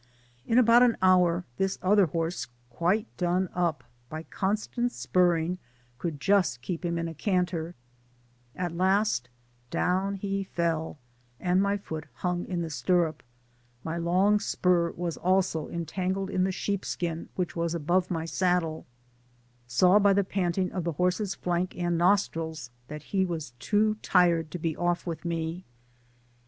In 0.47 0.57
about 0.57 0.81
an 0.81 0.97
hour 1.03 1.45
this 1.57 1.77
other 1.83 2.07
horse 2.07 2.47
quite 2.71 3.05
done 3.17 3.49
up— 3.53 3.83
^by 4.11 4.27
constant 4.31 4.91
spurring 4.91 5.59
could 5.99 6.19
just 6.19 6.63
keep 6.63 6.83
him 6.83 6.97
in 6.97 7.07
a 7.07 7.13
canter— 7.13 7.75
^at 8.59 8.75
last 8.75 9.29
down 9.69 10.15
he 10.15 10.43
fell, 10.43 10.97
imd 11.39 11.59
my 11.59 11.77
fdot 11.77 12.05
hung 12.13 12.45
in 12.45 12.63
the 12.63 12.71
stirrup— 12.71 13.21
^my 13.85 14.03
long 14.03 14.39
spur 14.39 14.91
Digitized 14.91 14.95
byGoogk 14.95 14.95
THE 14.95 14.97
PAMPAS* 14.97 14.97
75 14.97 14.97
was 15.05 15.17
also 15.17 15.69
entangled 15.69 16.29
in 16.31 16.43
the 16.45 16.51
sheep 16.51 16.83
skin 16.83 17.29
which 17.35 17.55
was 17.55 17.75
above 17.75 18.09
my 18.09 18.25
saddle— 18.25 18.87
saw 19.67 19.99
by 19.99 20.13
the 20.13 20.23
panting 20.23 20.71
of 20.71 20.83
the 20.83 20.93
horse's 20.93 21.35
flank 21.35 21.77
and 21.77 21.95
nostrils 21.99 22.71
that 22.87 23.03
he 23.13 23.23
was 23.23 23.51
too 23.59 23.97
tired 24.01 24.49
to 24.49 24.57
be 24.57 24.75
off 24.75 25.05
with 25.05 25.23
me. 25.23 25.63